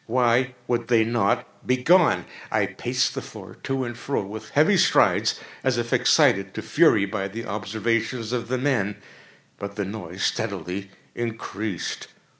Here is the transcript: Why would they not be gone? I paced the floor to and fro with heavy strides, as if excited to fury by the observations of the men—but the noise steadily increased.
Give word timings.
Why 0.07 0.55
would 0.67 0.87
they 0.87 1.03
not 1.03 1.45
be 1.67 1.77
gone? 1.77 2.25
I 2.51 2.65
paced 2.65 3.13
the 3.13 3.21
floor 3.21 3.57
to 3.61 3.83
and 3.83 3.95
fro 3.95 4.23
with 4.23 4.49
heavy 4.49 4.75
strides, 4.75 5.39
as 5.63 5.77
if 5.77 5.93
excited 5.93 6.55
to 6.55 6.63
fury 6.63 7.05
by 7.05 7.27
the 7.27 7.45
observations 7.45 8.31
of 8.31 8.47
the 8.47 8.57
men—but 8.57 9.75
the 9.75 9.85
noise 9.85 10.23
steadily 10.23 10.89
increased. 11.13 12.07